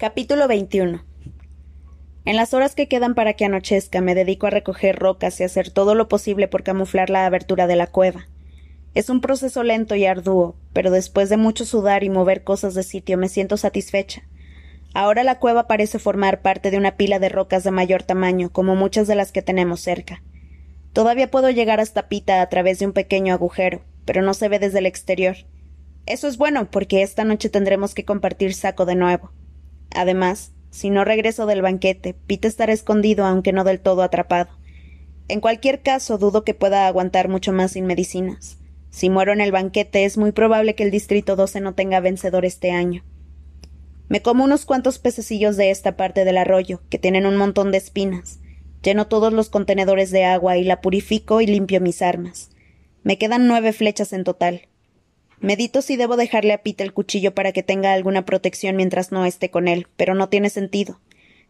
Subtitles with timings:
[0.00, 1.04] Capítulo 21
[2.24, 5.68] En las horas que quedan para que anochezca me dedico a recoger rocas y hacer
[5.68, 8.26] todo lo posible por camuflar la abertura de la cueva.
[8.94, 12.82] Es un proceso lento y arduo, pero después de mucho sudar y mover cosas de
[12.82, 14.22] sitio me siento satisfecha.
[14.94, 18.76] Ahora la cueva parece formar parte de una pila de rocas de mayor tamaño, como
[18.76, 20.22] muchas de las que tenemos cerca.
[20.94, 24.58] Todavía puedo llegar hasta Pita a través de un pequeño agujero, pero no se ve
[24.58, 25.36] desde el exterior.
[26.06, 29.30] Eso es bueno, porque esta noche tendremos que compartir saco de nuevo.
[29.94, 34.50] Además, si no regreso del banquete, Pete estará escondido, aunque no del todo atrapado.
[35.28, 38.58] En cualquier caso, dudo que pueda aguantar mucho más sin medicinas.
[38.90, 42.44] Si muero en el banquete, es muy probable que el Distrito 12 no tenga vencedor
[42.44, 43.04] este año.
[44.08, 47.78] Me como unos cuantos pececillos de esta parte del arroyo, que tienen un montón de
[47.78, 48.40] espinas.
[48.82, 52.50] Lleno todos los contenedores de agua y la purifico y limpio mis armas.
[53.04, 54.69] Me quedan nueve flechas en total.
[55.40, 59.24] Medito si debo dejarle a Pete el cuchillo para que tenga alguna protección mientras no
[59.24, 61.00] esté con él, pero no tiene sentido.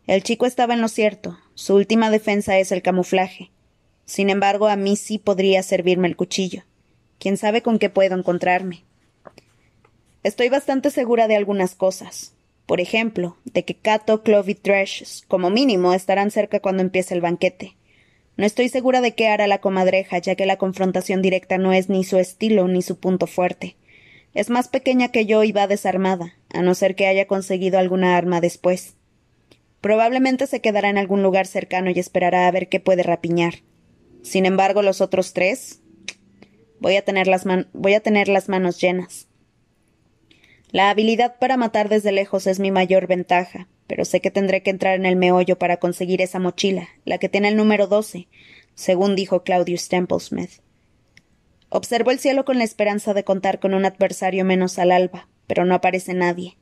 [0.06, 1.38] El chico estaba en lo cierto.
[1.54, 3.50] Su última defensa es el camuflaje.
[4.06, 6.64] Sin embargo, a mí sí podría servirme el cuchillo.
[7.18, 8.84] Quién sabe con qué puedo encontrarme.
[10.22, 12.34] Estoy bastante segura de algunas cosas.
[12.66, 17.20] Por ejemplo, de que Cato, Clove y Thresh, como mínimo, estarán cerca cuando empiece el
[17.20, 17.76] banquete.
[18.36, 21.88] No estoy segura de qué hará la comadreja, ya que la confrontación directa no es
[21.88, 23.76] ni su estilo ni su punto fuerte.
[24.34, 28.16] Es más pequeña que yo y va desarmada, a no ser que haya conseguido alguna
[28.16, 28.94] arma después.
[29.80, 33.54] Probablemente se quedará en algún lugar cercano y esperará a ver qué puede rapiñar.
[34.22, 35.80] Sin embargo, los otros tres.
[36.78, 39.26] Voy a tener las, voy a tener las manos llenas.
[40.72, 44.70] La habilidad para matar desde lejos es mi mayor ventaja, pero sé que tendré que
[44.70, 48.28] entrar en el meollo para conseguir esa mochila, la que tiene el número doce,
[48.74, 50.60] según dijo Claudius Templesmith.
[51.70, 55.64] Observo el cielo con la esperanza de contar con un adversario menos al alba, pero
[55.64, 56.56] no aparece nadie.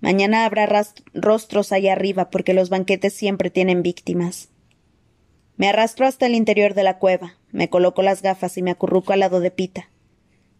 [0.00, 0.66] Mañana habrá
[1.12, 4.48] rostros allá arriba porque los banquetes siempre tienen víctimas.
[5.58, 9.12] Me arrastro hasta el interior de la cueva, me coloco las gafas y me acurruco
[9.12, 9.90] al lado de Pita.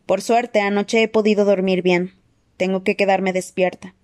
[0.05, 2.20] Por suerte, anoche he podido dormir bien.
[2.61, 3.95] Tengo que quedarme despierta.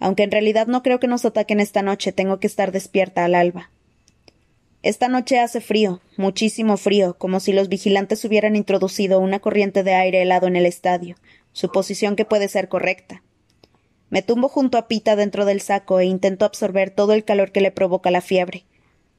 [0.00, 3.36] Aunque en realidad no creo que nos ataquen esta noche, tengo que estar despierta al
[3.36, 3.70] alba.
[4.82, 9.94] Esta noche hace frío, muchísimo frío, como si los vigilantes hubieran introducido una corriente de
[9.94, 11.14] aire helado en el estadio,
[11.52, 13.22] suposición que puede ser correcta.
[14.10, 17.60] Me tumbo junto a Pita dentro del saco e intento absorber todo el calor que
[17.60, 18.64] le provoca la fiebre.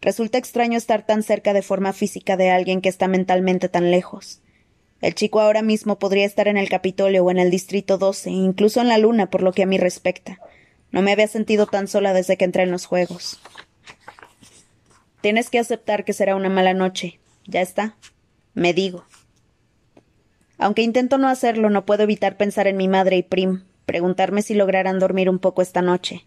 [0.01, 4.41] Resulta extraño estar tan cerca de forma física de alguien que está mentalmente tan lejos.
[5.05, 8.81] El chico ahora mismo podría estar en el Capitolio o en el Distrito 12, incluso
[8.81, 10.39] en la Luna, por lo que a mí respecta.
[10.89, 13.39] No me había sentido tan sola desde que entré en los Juegos.
[15.21, 17.19] Tienes que aceptar que será una mala noche.
[17.45, 17.95] Ya está.
[18.55, 19.05] Me digo.
[20.57, 24.55] Aunque intento no hacerlo, no puedo evitar pensar en mi madre y Prim, preguntarme si
[24.55, 26.25] lograrán dormir un poco esta noche.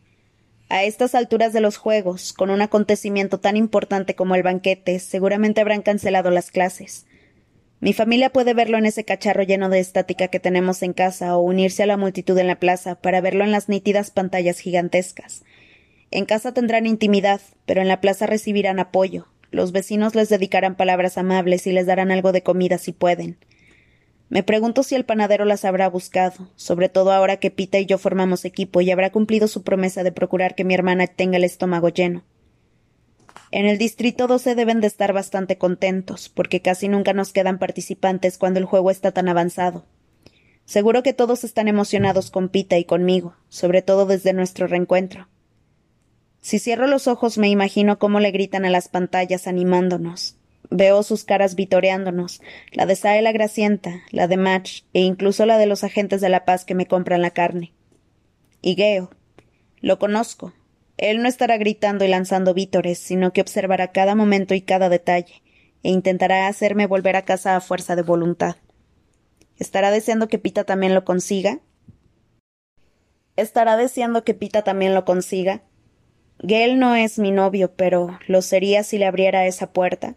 [0.69, 5.61] A estas alturas de los juegos, con un acontecimiento tan importante como el banquete, seguramente
[5.61, 7.08] habrán cancelado las clases.
[7.81, 11.41] Mi familia puede verlo en ese cacharro lleno de estática que tenemos en casa o
[11.41, 15.45] unirse a la multitud en la plaza para verlo en las nítidas pantallas gigantescas.
[16.11, 19.29] En casa tendrán intimidad, pero en la plaza recibirán apoyo.
[19.53, 23.39] Los vecinos les dedicarán palabras amables y les darán algo de comida si pueden.
[24.29, 27.97] Me pregunto si el panadero las habrá buscado, sobre todo ahora que Pita y yo
[27.97, 31.89] formamos equipo y habrá cumplido su promesa de procurar que mi hermana tenga el estómago
[31.89, 32.25] lleno.
[33.51, 38.37] En el Distrito 12 deben de estar bastante contentos, porque casi nunca nos quedan participantes
[38.37, 39.87] cuando el juego está tan avanzado.
[40.67, 45.29] Seguro que todos están emocionados con Pita y conmigo, sobre todo desde nuestro reencuentro.
[46.43, 50.37] Si cierro los ojos me imagino cómo le gritan a las pantallas animándonos.
[50.71, 52.43] Veo sus caras vitoreándonos,
[52.73, 56.45] la de Saela Gracienta, la de Match e incluso la de los agentes de la
[56.45, 57.73] paz que me compran la carne.
[58.61, 59.11] Y Geo.
[59.81, 60.53] Lo conozco.
[60.99, 65.43] Él no estará gritando y lanzando vítores, sino que observará cada momento y cada detalle,
[65.85, 68.57] e intentará hacerme volver a casa a fuerza de voluntad.
[69.59, 71.61] ¿Estará deseando que Pita también lo consiga?
[73.37, 75.63] ¿Estará deseando que Pita también lo consiga?
[76.41, 80.17] Gail no es mi novio, pero lo sería si le abriera esa puerta.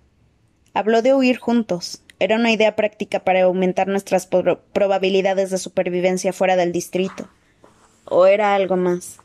[0.74, 2.04] Habló de huir juntos.
[2.20, 7.30] Era una idea práctica para aumentar nuestras probabilidades de supervivencia fuera del distrito.
[8.06, 9.21] ¿O era algo más?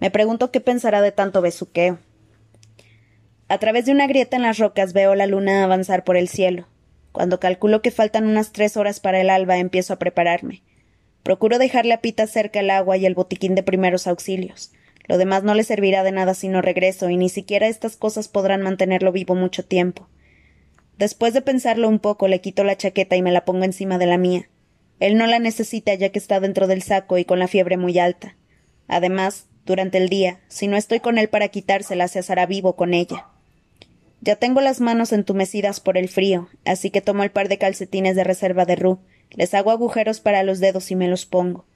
[0.00, 1.98] Me pregunto qué pensará de tanto besuqueo.
[3.48, 6.66] A través de una grieta en las rocas veo la luna avanzar por el cielo.
[7.12, 10.62] Cuando calculo que faltan unas tres horas para el alba, empiezo a prepararme.
[11.22, 14.72] Procuro dejarle a Pita cerca el agua y el botiquín de primeros auxilios.
[15.06, 18.28] Lo demás no le servirá de nada si no regreso, y ni siquiera estas cosas
[18.28, 20.08] podrán mantenerlo vivo mucho tiempo.
[20.96, 24.06] Después de pensarlo un poco, le quito la chaqueta y me la pongo encima de
[24.06, 24.48] la mía.
[25.00, 27.98] Él no la necesita ya que está dentro del saco y con la fiebre muy
[27.98, 28.36] alta.
[28.86, 32.94] Además, durante el día, si no estoy con él para quitársela, se asará vivo con
[32.94, 33.26] ella.
[34.20, 38.16] Ya tengo las manos entumecidas por el frío, así que tomo el par de calcetines
[38.16, 41.66] de reserva de Ru, les hago agujeros para los dedos y me los pongo.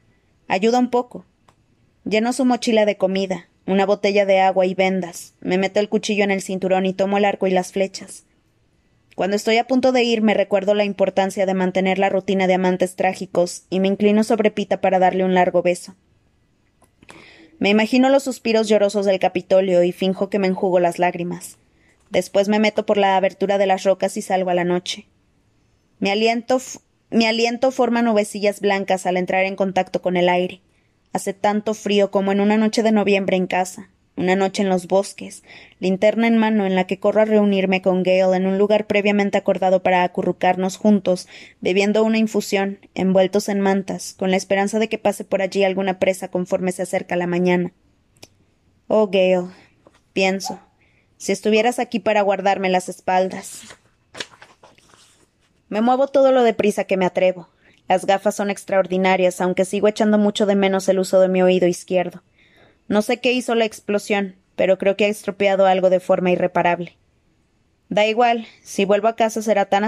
[0.48, 1.25] Ayuda un poco.
[2.04, 6.25] Lleno su mochila de comida, una botella de agua y vendas, me meto el cuchillo
[6.25, 8.25] en el cinturón y tomo el arco y las flechas.
[9.14, 12.54] Cuando estoy a punto de ir me recuerdo la importancia de mantener la rutina de
[12.54, 15.94] amantes trágicos y me inclino sobre Pita para darle un largo beso.
[17.59, 21.59] Me imagino los suspiros llorosos del Capitolio y finjo que me enjugo las lágrimas.
[22.11, 25.06] Después me meto por la abertura de las rocas y salgo a la noche.
[25.99, 26.61] Mi aliento,
[27.11, 30.61] mi aliento forma nubecillas blancas al entrar en contacto con el aire.
[31.12, 34.87] Hace tanto frío como en una noche de noviembre en casa, una noche en los
[34.87, 35.43] bosques,
[35.81, 39.38] linterna en mano en la que corro a reunirme con Gale en un lugar previamente
[39.38, 41.28] acordado para acurrucarnos juntos,
[41.61, 45.99] bebiendo una infusión, envueltos en mantas, con la esperanza de que pase por allí alguna
[45.99, 47.72] presa conforme se acerca la mañana.
[48.87, 49.49] Oh, Gale,
[50.12, 50.60] pienso,
[51.17, 53.62] si estuvieras aquí para guardarme las espaldas.
[55.69, 57.49] Me muevo todo lo deprisa que me atrevo.
[57.88, 61.67] Las gafas son extraordinarias, aunque sigo echando mucho de menos el uso de mi oído
[61.67, 62.22] izquierdo.
[62.88, 66.96] No sé qué hizo la explosión, pero creo que ha estropeado algo de forma irreparable.
[67.88, 69.84] Da igual, si vuelvo a casa será tan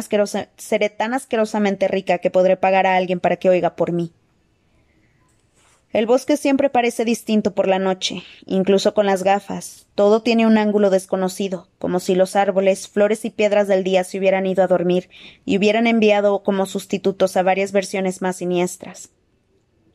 [0.56, 4.12] seré tan asquerosamente rica que podré pagar a alguien para que oiga por mí.
[5.92, 9.86] El bosque siempre parece distinto por la noche, incluso con las gafas.
[9.94, 14.18] Todo tiene un ángulo desconocido, como si los árboles, flores y piedras del día se
[14.18, 15.08] hubieran ido a dormir
[15.46, 19.10] y hubieran enviado como sustitutos a varias versiones más siniestras.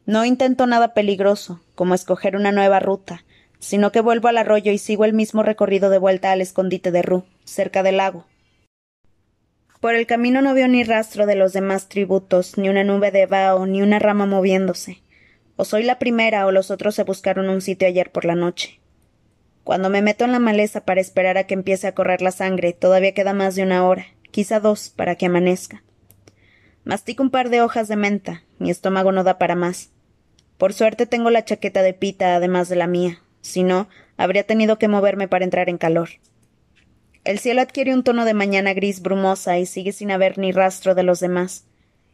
[0.05, 3.23] No intento nada peligroso, como escoger una nueva ruta,
[3.59, 7.03] sino que vuelvo al arroyo y sigo el mismo recorrido de vuelta al escondite de
[7.03, 8.25] Ru, cerca del lago.
[9.79, 13.27] Por el camino no veo ni rastro de los demás tributos, ni una nube de
[13.27, 15.01] vaho, ni una rama moviéndose.
[15.55, 18.79] O soy la primera o los otros se buscaron un sitio ayer por la noche.
[19.63, 22.73] Cuando me meto en la maleza para esperar a que empiece a correr la sangre,
[22.73, 25.83] todavía queda más de una hora, quizá dos, para que amanezca.
[26.83, 29.89] Mastico un par de hojas de menta, mi estómago no da para más.
[30.57, 34.77] Por suerte tengo la chaqueta de pita además de la mía, si no, habría tenido
[34.77, 36.09] que moverme para entrar en calor.
[37.23, 40.93] El cielo adquiere un tono de mañana gris brumosa y sigue sin haber ni rastro
[40.93, 41.65] de los demás.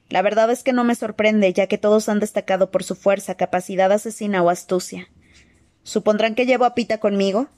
[0.07, 3.35] La verdad es que no me sorprende, ya que todos han destacado por su fuerza,
[3.35, 5.09] capacidad asesina o astucia.
[5.83, 7.49] ¿Supondrán que llevo a Pita conmigo?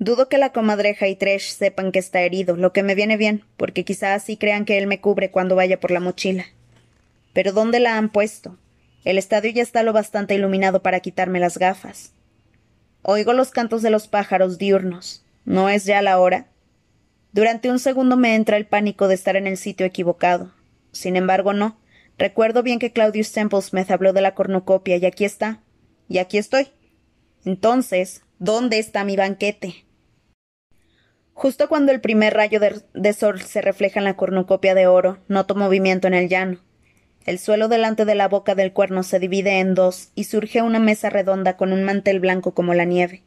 [0.00, 3.44] Dudo que la comadreja y Tresh sepan que está herido, lo que me viene bien,
[3.56, 6.44] porque quizá así crean que él me cubre cuando vaya por la mochila.
[7.36, 8.56] Pero ¿dónde la han puesto?
[9.04, 12.14] El estadio ya está lo bastante iluminado para quitarme las gafas.
[13.02, 15.22] Oigo los cantos de los pájaros diurnos.
[15.44, 16.46] ¿No es ya la hora?
[17.32, 20.54] Durante un segundo me entra el pánico de estar en el sitio equivocado.
[20.92, 21.78] Sin embargo, no.
[22.16, 25.60] Recuerdo bien que Claudius Templesmith habló de la cornucopia y aquí está.
[26.08, 26.68] Y aquí estoy.
[27.44, 29.84] Entonces, ¿dónde está mi banquete?
[31.34, 35.54] Justo cuando el primer rayo de, sol se refleja en la cornucopia de oro, noto
[35.54, 36.60] movimiento en el llano.
[37.26, 40.78] El suelo delante de la boca del cuerno se divide en dos y surge una
[40.78, 43.24] mesa redonda con un mantel blanco como la nieve.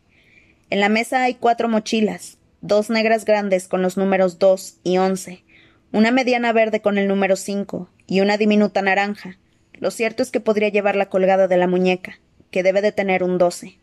[0.70, 5.44] En la mesa hay cuatro mochilas, dos negras grandes con los números dos y once,
[5.92, 9.38] una mediana verde con el número cinco y una diminuta naranja.
[9.74, 12.22] Lo cierto es que podría llevarla colgada de la muñeca,
[12.52, 13.80] que debe de tener un doce.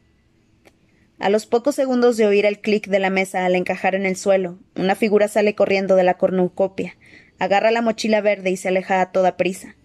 [1.18, 4.16] A los pocos segundos de oír el clic de la mesa al encajar en el
[4.16, 6.96] suelo, una figura sale corriendo de la cornucopia,
[7.38, 9.76] agarra la mochila verde y se aleja a toda prisa.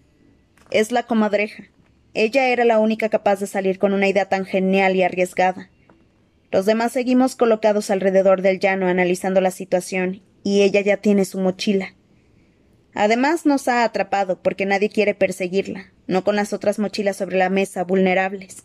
[0.72, 1.64] Es la comadreja.
[2.14, 5.68] Ella era la única capaz de salir con una idea tan genial y arriesgada.
[6.50, 11.38] Los demás seguimos colocados alrededor del llano analizando la situación, y ella ya tiene su
[11.38, 11.94] mochila.
[12.94, 17.50] Además nos ha atrapado porque nadie quiere perseguirla, no con las otras mochilas sobre la
[17.50, 18.64] mesa, vulnerables.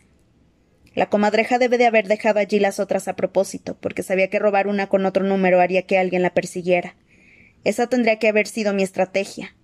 [0.96, 4.68] La comadreja debe de haber dejado allí las otras a propósito, porque sabía que robar
[4.68, 6.96] una con otro número haría que alguien la persiguiera.
[7.66, 9.57] Esa tendría que haber sido mi estrategia.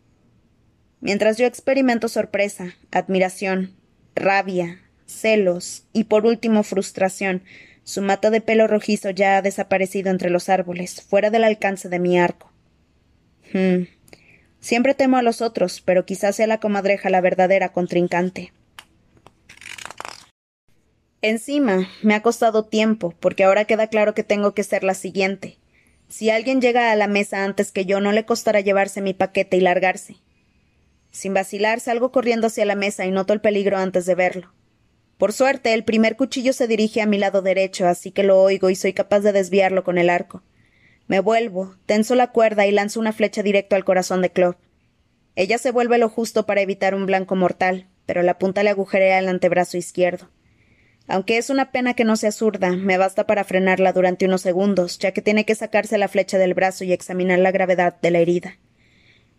[1.04, 3.76] Mientras yo experimento sorpresa, admiración,
[4.16, 7.44] rabia, celos y por último frustración,
[7.84, 12.00] su mata de pelo rojizo ya ha desaparecido entre los árboles, fuera del alcance de
[12.00, 12.54] mi arco.
[13.52, 13.84] Hmm.
[14.62, 18.54] Siempre temo a los otros, pero quizás sea la comadreja la verdadera contrincante.
[21.22, 25.58] Encima, me ha costado tiempo, porque ahora queda claro que tengo que ser la siguiente.
[26.08, 29.58] Si alguien llega a la mesa antes que yo, no le costará llevarse mi paquete
[29.58, 30.23] y largarse.
[31.14, 34.52] Sin vacilar, salgo corriendo hacia la mesa y noto el peligro antes de verlo.
[35.20, 38.72] Por suerte, el primer cuchillo se dirige a mi lado derecho, así que lo oigo
[38.72, 40.42] y soy capaz de desviarlo con el arco.
[41.08, 44.58] Me vuelvo, tenso la cuerda y lanzo una flecha directo al corazón de Claude.
[45.36, 49.20] Ella se vuelve lo justo para evitar un blanco mortal, pero la punta le agujerea
[49.20, 50.32] el antebrazo izquierdo.
[51.08, 54.98] Aunque es una pena que no sea zurda, me basta para frenarla durante unos segundos,
[54.98, 58.18] ya que tiene que sacarse la flecha del brazo y examinar la gravedad de la
[58.20, 58.58] herida.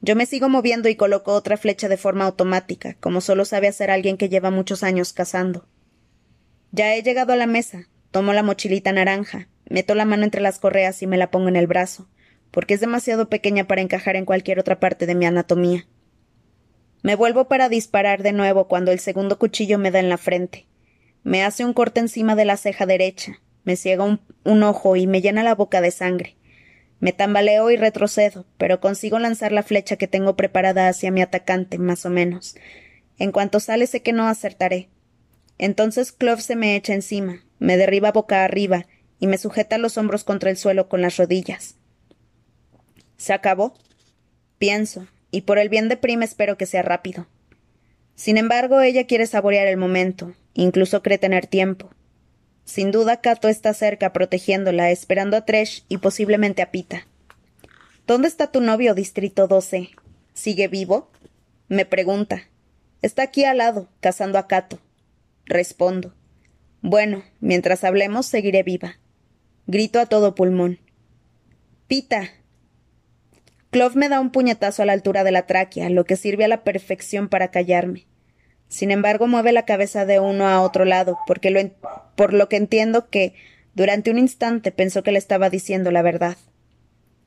[0.05, 3.91] Yo me sigo moviendo y coloco otra flecha de forma automática, como solo sabe hacer
[3.91, 5.67] alguien que lleva muchos años cazando.
[6.73, 7.89] Ya he llegado a la mesa.
[8.11, 11.57] Tomo la mochilita naranja, meto la mano entre las correas y me la pongo en
[11.57, 12.07] el brazo,
[12.51, 15.87] porque es demasiado pequeña para encajar en cualquier otra parte de mi anatomía.
[17.03, 20.67] Me vuelvo para disparar de nuevo cuando el segundo cuchillo me da en la frente.
[21.23, 25.23] Me hace un corte encima de la ceja derecha, me ciega un, ojo y me
[25.23, 26.37] llena la boca de sangre.
[27.01, 31.79] Me tambaleo y retrocedo, pero consigo lanzar la flecha que tengo preparada hacia mi atacante,
[31.79, 32.57] más o menos.
[33.19, 34.89] En cuanto sale sé que no acertaré.
[35.59, 38.87] Entonces Clove se me echa encima, me derriba boca arriba
[39.19, 41.77] y me sujeta los hombros contra el suelo con las rodillas.
[43.17, 43.75] ¿Se acabó?
[44.59, 47.27] Pienso, y por el bien de Prima espero que sea rápido.
[48.17, 51.91] Sin embargo, ella quiere saborear el momento, incluso cree tener tiempo.
[52.65, 57.07] Sin duda, Cato está cerca, protegiéndola, esperando a Tresh y posiblemente a Pita.
[58.07, 59.91] ¿Dónde está tu novio, Distrito 12?
[60.33, 61.11] ¿Sigue vivo?
[61.69, 62.49] Me pregunta.
[63.03, 64.81] Está aquí al lado, cazando a Cato.
[65.47, 66.15] Respondo.
[66.81, 68.99] Bueno, mientras hablemos, seguiré viva.
[69.67, 70.79] Grito a todo pulmón.
[71.87, 72.31] Pita.
[73.71, 76.49] Clove me da un puñetazo a la altura de la tráquea, lo que sirve a
[76.49, 78.07] la perfección para callarme.
[78.75, 81.61] Sin embargo, mueve la cabeza de uno a otro lado, porque lo
[82.17, 83.33] por lo que entiendo que,
[83.73, 86.37] durante un instante, pensó que le estaba diciendo la verdad.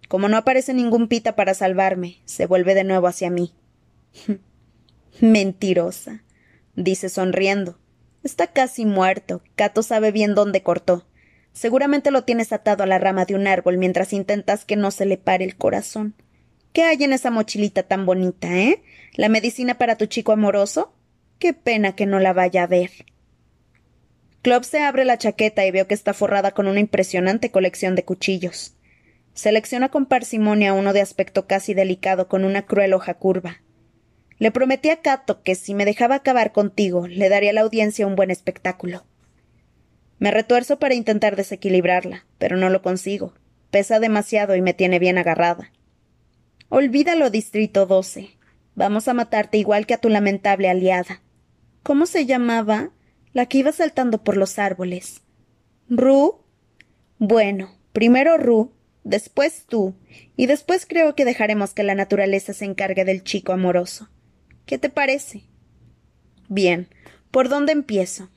[0.09, 3.53] Como no aparece ningún pita para salvarme, se vuelve de nuevo hacia mí.
[5.21, 6.21] Mentirosa,
[6.75, 7.79] dice sonriendo.
[8.25, 9.41] Está casi muerto.
[9.55, 11.07] Cato sabe bien dónde cortó.
[11.53, 15.05] Seguramente lo tienes atado a la rama de un árbol mientras intentas que no se
[15.05, 16.13] le pare el corazón.
[16.73, 18.83] ¿Qué hay en esa mochilita tan bonita, eh?
[19.13, 20.91] ¿La medicina para tu chico amoroso?
[21.39, 22.89] Qué pena que no la vaya a ver.
[24.41, 28.05] Club se abre la chaqueta y veo que está forrada con una impresionante colección de
[28.05, 28.75] cuchillos.
[29.33, 33.61] Selecciona con parsimonia uno de aspecto casi delicado con una cruel hoja curva.
[34.39, 38.07] Le prometí a Cato que si me dejaba acabar contigo, le daría a la audiencia
[38.07, 39.05] un buen espectáculo.
[40.17, 43.33] Me retuerzo para intentar desequilibrarla, pero no lo consigo.
[43.69, 45.71] Pesa demasiado y me tiene bien agarrada.
[46.69, 48.31] Olvídalo, Distrito 12.
[48.73, 51.21] Vamos a matarte igual que a tu lamentable aliada.
[51.87, 52.91] ¿Cómo se llamaba?
[53.31, 55.21] La que iba saltando por los árboles.
[55.87, 56.43] ¿Ru?
[57.17, 58.73] Bueno, primero Ru,
[59.05, 59.95] después tú,
[60.35, 64.09] y después creo que dejaremos que la naturaleza se encargue del chico amoroso.
[64.65, 65.43] ¿Qué te parece?
[66.49, 66.89] Bien,
[67.31, 68.29] ¿por dónde empiezo?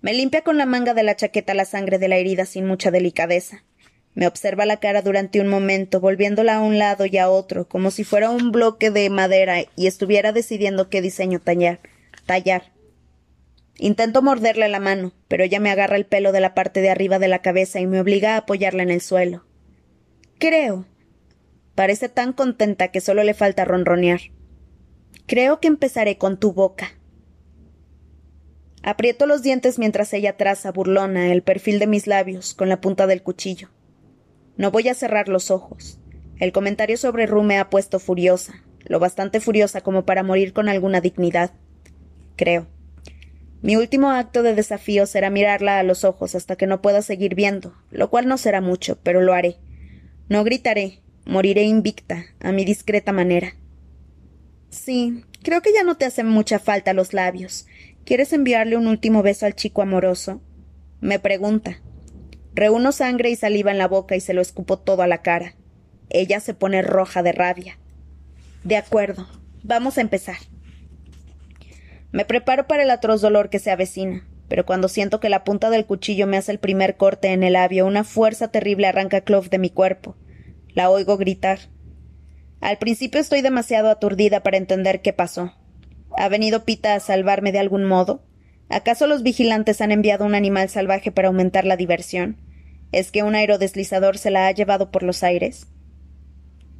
[0.00, 2.90] Me limpia con la manga de la chaqueta la sangre de la herida sin mucha
[2.90, 3.62] delicadeza.
[4.14, 7.90] Me observa la cara durante un momento, volviéndola a un lado y a otro, como
[7.90, 11.80] si fuera un bloque de madera y estuviera decidiendo qué diseño tallar.
[12.24, 12.72] tallar.
[13.76, 17.18] Intento morderle la mano, pero ella me agarra el pelo de la parte de arriba
[17.18, 19.44] de la cabeza y me obliga a apoyarla en el suelo.
[20.38, 20.86] Creo.
[21.74, 24.20] Parece tan contenta que solo le falta ronronear.
[25.26, 26.92] Creo que empezaré con tu boca.
[28.84, 33.08] Aprieto los dientes mientras ella traza, burlona, el perfil de mis labios con la punta
[33.08, 33.70] del cuchillo.
[34.56, 35.98] No voy a cerrar los ojos.
[36.38, 40.68] El comentario sobre Ru me ha puesto furiosa, lo bastante furiosa como para morir con
[40.68, 41.52] alguna dignidad.
[42.36, 42.66] Creo.
[43.62, 47.34] Mi último acto de desafío será mirarla a los ojos hasta que no pueda seguir
[47.34, 49.56] viendo, lo cual no será mucho, pero lo haré.
[50.28, 53.54] No gritaré, moriré invicta, a mi discreta manera.
[54.70, 57.66] Sí, creo que ya no te hacen mucha falta los labios.
[58.04, 60.42] ¿Quieres enviarle un último beso al chico amoroso?
[61.00, 61.80] Me pregunta,
[62.54, 65.56] Reúno sangre y saliva en la boca y se lo escupo todo a la cara.
[66.08, 67.78] Ella se pone roja de rabia.
[68.62, 69.26] De acuerdo,
[69.64, 70.36] vamos a empezar.
[72.12, 75.68] Me preparo para el atroz dolor que se avecina, pero cuando siento que la punta
[75.68, 79.48] del cuchillo me hace el primer corte en el labio, una fuerza terrible arranca Clove
[79.48, 80.16] de mi cuerpo.
[80.74, 81.58] La oigo gritar.
[82.60, 85.52] Al principio estoy demasiado aturdida para entender qué pasó.
[86.16, 88.22] ¿Ha venido Pita a salvarme de algún modo?
[88.68, 92.38] ¿Acaso los vigilantes han enviado un animal salvaje para aumentar la diversión?
[92.92, 95.68] ¿Es que un aerodeslizador se la ha llevado por los aires?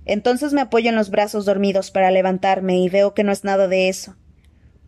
[0.07, 3.69] Entonces me apoyo en los brazos dormidos para levantarme y veo que no es nada
[3.69, 4.17] de eso.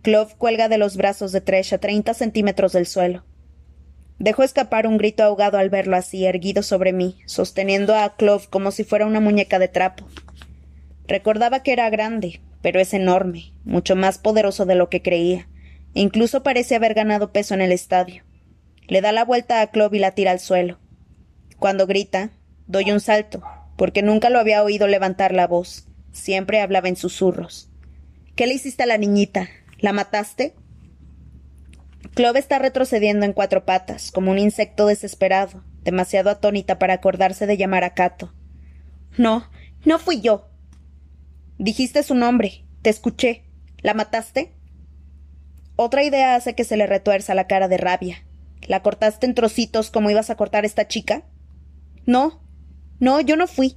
[0.02, 3.24] Clove cuelga de los brazos de Tresh a treinta centímetros del suelo.
[4.18, 8.70] Dejo escapar un grito ahogado al verlo así, erguido sobre mí, sosteniendo a Clove como
[8.70, 10.06] si fuera una muñeca de trapo.
[11.06, 15.48] Recordaba que era grande, pero es enorme, mucho más poderoso de lo que creía
[16.00, 18.22] incluso parece haber ganado peso en el estadio.
[18.88, 20.78] Le da la vuelta a Clove y la tira al suelo.
[21.58, 22.30] Cuando grita,
[22.66, 23.42] doy un salto,
[23.76, 25.88] porque nunca lo había oído levantar la voz.
[26.12, 27.70] Siempre hablaba en susurros.
[28.34, 29.48] ¿Qué le hiciste a la niñita?
[29.78, 30.54] ¿La mataste?
[32.14, 37.56] Clove está retrocediendo en cuatro patas, como un insecto desesperado, demasiado atónita para acordarse de
[37.56, 38.32] llamar a Cato.
[39.18, 39.50] No,
[39.84, 40.48] no fui yo.
[41.58, 43.44] Dijiste su nombre, te escuché.
[43.82, 44.55] ¿La mataste?
[45.76, 48.24] Otra idea hace que se le retuerza la cara de rabia.
[48.66, 51.24] ¿La cortaste en trocitos como ibas a cortar esta chica?
[52.06, 52.42] No,
[52.98, 53.76] no, yo no fui.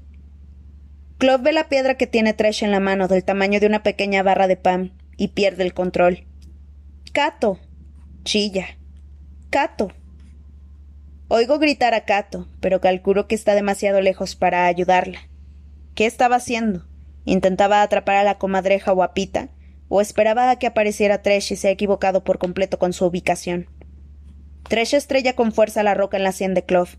[1.17, 4.23] Clove ve la piedra que tiene Tresh en la mano del tamaño de una pequeña
[4.23, 6.25] barra de pan y pierde el control.
[7.11, 7.59] Cato.
[8.23, 8.77] chilla.
[9.49, 9.91] Cato.
[11.27, 15.19] Oigo gritar a Cato, pero calculo que está demasiado lejos para ayudarla.
[15.93, 16.85] ¿Qué estaba haciendo?
[17.25, 19.49] ¿Intentaba atrapar a la comadreja guapita?
[19.89, 23.67] ¿O esperaba a que apareciera Tresh y se ha equivocado por completo con su ubicación?
[24.69, 26.91] Tresh estrella con fuerza la roca en la sien de Clove.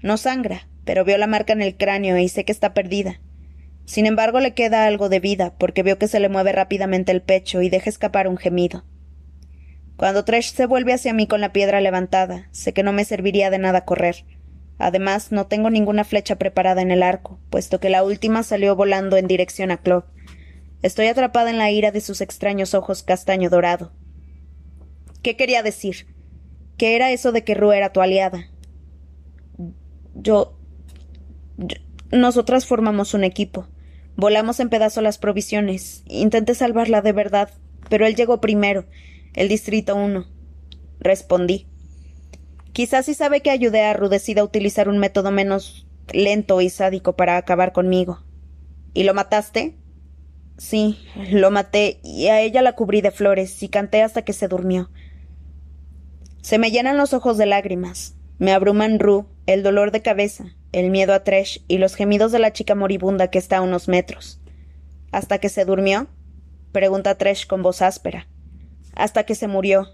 [0.00, 3.20] No sangra, pero veo la marca en el cráneo y sé que está perdida.
[3.84, 7.20] Sin embargo, le queda algo de vida, porque veo que se le mueve rápidamente el
[7.20, 8.84] pecho y deja escapar un gemido.
[9.96, 13.50] Cuando Tresh se vuelve hacia mí con la piedra levantada, sé que no me serviría
[13.50, 14.24] de nada correr.
[14.78, 19.18] Además, no tengo ninguna flecha preparada en el arco, puesto que la última salió volando
[19.18, 20.06] en dirección a Clove.
[20.82, 23.92] Estoy atrapada en la ira de sus extraños ojos castaño dorado.
[25.22, 26.06] ¿Qué quería decir?
[26.78, 28.48] ¿Qué era eso de que Rue era tu aliada?
[30.14, 30.58] yo,
[32.10, 33.68] Nosotras formamos un equipo.
[34.16, 36.02] Volamos en pedazos las provisiones.
[36.06, 37.50] Intenté salvarla de verdad,
[37.88, 38.86] pero él llegó primero,
[39.34, 40.26] el Distrito 1.
[40.98, 41.66] Respondí.
[42.72, 47.16] Quizás si sabe que ayudé a Ru decida utilizar un método menos lento y sádico
[47.16, 48.24] para acabar conmigo.
[48.94, 49.76] ¿Y lo mataste?
[50.60, 50.98] Sí,
[51.32, 54.90] lo maté y a ella la cubrí de flores y canté hasta que se durmió.
[56.42, 58.14] Se me llenan los ojos de lágrimas.
[58.38, 62.40] Me abruman Ru, el dolor de cabeza, el miedo a Tresh y los gemidos de
[62.40, 64.38] la chica moribunda que está a unos metros.
[65.12, 66.08] ¿Hasta que se durmió?
[66.72, 68.28] pregunta Tresh con voz áspera.
[68.94, 69.88] Hasta que se murió.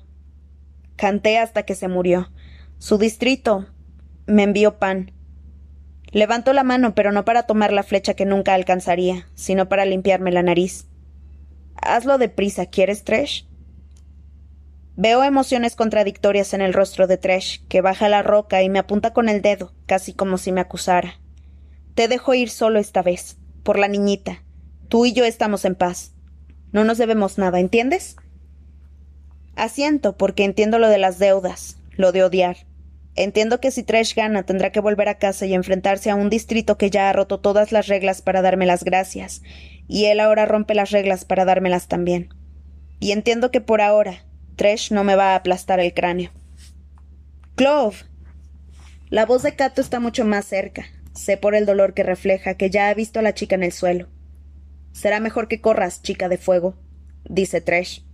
[0.96, 2.32] Canté hasta que se murió.
[2.78, 3.66] Su distrito
[4.26, 5.12] me envió pan.
[6.16, 10.32] Levanto la mano, pero no para tomar la flecha que nunca alcanzaría, sino para limpiarme
[10.32, 10.86] la nariz.
[11.74, 13.46] Hazlo deprisa, ¿quieres, Tresh?
[14.96, 19.12] Veo emociones contradictorias en el rostro de Tresh, que baja la roca y me apunta
[19.12, 21.20] con el dedo, casi como si me acusara.
[21.94, 24.42] Te dejo ir solo esta vez, por la niñita.
[24.88, 26.14] Tú y yo estamos en paz.
[26.72, 28.16] No nos debemos nada, ¿entiendes?
[29.54, 32.65] Asiento, porque entiendo lo de las deudas, lo de odiar.
[33.16, 36.76] Entiendo que si Tresh gana tendrá que volver a casa y enfrentarse a un distrito
[36.76, 39.42] que ya ha roto todas las reglas para darme las gracias,
[39.88, 42.28] y él ahora rompe las reglas para dármelas también.
[43.00, 44.24] Y entiendo que por ahora,
[44.56, 46.30] Tresh no me va a aplastar el cráneo.
[47.54, 47.96] Clove.
[49.08, 50.84] La voz de Cato está mucho más cerca.
[51.14, 53.72] Sé por el dolor que refleja que ya ha visto a la chica en el
[53.72, 54.08] suelo.
[54.92, 56.74] Será mejor que corras, chica de fuego,
[57.24, 58.04] dice Tresh.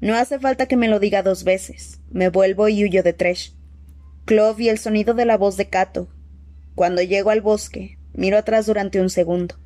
[0.00, 2.00] No hace falta que me lo diga dos veces.
[2.10, 3.54] Me vuelvo y huyo de Tresh.
[4.24, 6.08] Clove y el sonido de la voz de Cato.
[6.76, 9.56] Cuando llego al bosque, miro atrás durante un segundo.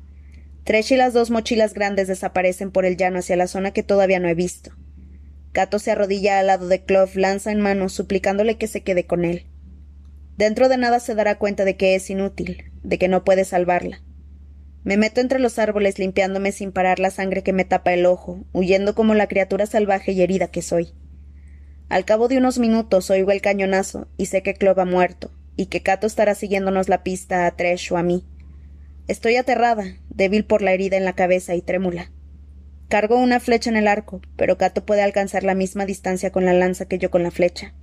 [0.63, 4.19] Tresh y las dos mochilas grandes desaparecen por el llano hacia la zona que todavía
[4.19, 4.71] no he visto.
[5.51, 9.25] Cato se arrodilla al lado de Clove, lanza en mano, suplicándole que se quede con
[9.25, 9.45] él.
[10.37, 14.01] Dentro de nada se dará cuenta de que es inútil, de que no puede salvarla.
[14.83, 18.43] Me meto entre los árboles limpiándome sin parar la sangre que me tapa el ojo,
[18.53, 20.93] huyendo como la criatura salvaje y herida que soy.
[21.89, 25.67] Al cabo de unos minutos oigo el cañonazo y sé que Clove ha muerto, y
[25.67, 28.25] que Cato estará siguiéndonos la pista a Tresh o a mí.
[29.07, 32.11] Estoy aterrada, débil por la herida en la cabeza y trémula.
[32.89, 36.53] Cargo una flecha en el arco, pero Cato puede alcanzar la misma distancia con la
[36.53, 37.73] lanza que yo con la flecha.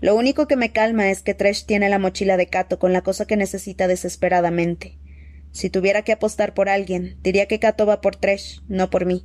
[0.00, 3.02] Lo único que me calma es que Tresh tiene la mochila de Cato con la
[3.02, 4.98] cosa que necesita desesperadamente.
[5.52, 9.24] Si tuviera que apostar por alguien, diría que Cato va por Tresh, no por mí.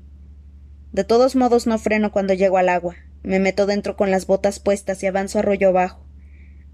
[0.91, 2.95] De todos modos no freno cuando llego al agua.
[3.27, 6.01] Me meto dentro con las botas puestas y avanzo arroyo abajo.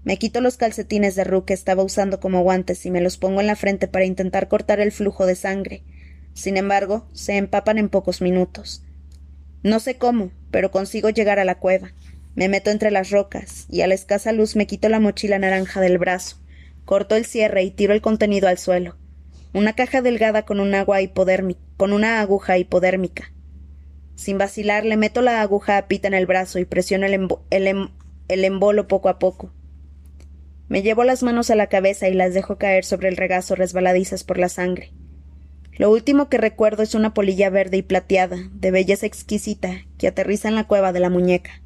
[0.04, 3.40] Me quito los calcetines de Ru que estaba usando como guantes y me los pongo
[3.40, 5.82] en la frente para intentar cortar el flujo de sangre,
[6.32, 8.84] sin embargo, se empapan en pocos minutos.
[9.64, 11.92] No sé cómo, pero consigo llegar a la cueva.
[12.36, 15.80] Me meto entre las rocas, y a la escasa luz me quito la mochila naranja
[15.80, 16.36] del brazo,
[16.84, 18.96] corto el cierre y tiro el contenido al suelo.
[19.52, 20.98] Una caja delgada con un agua
[21.76, 23.33] con una aguja hipodérmica.
[24.14, 27.88] Sin vacilar, le meto la aguja a Pita en el brazo y presiono el, em-,
[28.28, 29.52] el embolo poco a poco.
[30.68, 34.24] Me llevo las manos a la cabeza y las dejo caer sobre el regazo resbaladizas
[34.24, 34.92] por la sangre.
[35.76, 40.48] Lo último que recuerdo es una polilla verde y plateada, de belleza exquisita, que aterriza
[40.48, 41.63] en la cueva de la muñeca.